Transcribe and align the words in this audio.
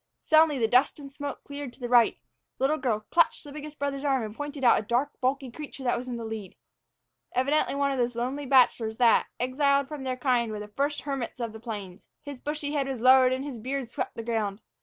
Suddenly, 0.23 0.57
the 0.57 0.67
dust 0.67 0.97
and 0.97 1.13
smoke 1.13 1.43
clearing 1.43 1.69
to 1.69 1.79
the 1.79 1.87
right, 1.87 2.17
the 2.57 2.63
little 2.63 2.77
girl 2.79 3.05
clutched 3.11 3.43
the 3.43 3.51
biggest 3.51 3.77
brother's 3.77 4.03
arm 4.03 4.23
and 4.23 4.35
pointed 4.35 4.63
out 4.63 4.79
a 4.79 4.81
dark, 4.81 5.11
bulky 5.21 5.51
creature 5.51 5.83
that 5.83 5.95
was 5.95 6.07
in 6.07 6.17
the 6.17 6.25
lead. 6.25 6.53
It 6.53 6.55
was 6.55 6.55
a 6.55 6.55
bison, 6.55 7.31
evidently 7.41 7.75
one 7.75 7.91
of 7.91 7.99
those 7.99 8.15
lonely 8.15 8.47
bachelors 8.47 8.97
that, 8.97 9.27
exiled 9.39 9.87
from 9.87 10.03
their 10.03 10.17
kind, 10.17 10.51
were 10.51 10.59
the 10.59 10.69
first 10.69 11.01
hermits 11.01 11.39
of 11.39 11.53
the 11.53 11.59
plains. 11.59 12.07
His 12.23 12.41
bushy 12.41 12.71
head 12.71 12.87
was 12.87 12.99
lowered 12.99 13.31
and 13.31 13.45
his 13.45 13.59
beard 13.59 13.91
swept 13.91 14.15
the 14.15 14.23
ground. 14.23 14.61